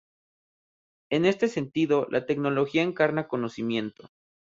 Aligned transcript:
En 1.11 1.25
este 1.25 1.47
sentido, 1.47 2.07
la 2.09 2.25
tecnología 2.25 2.81
encarna 2.81 3.27
conocimiento. 3.27 4.09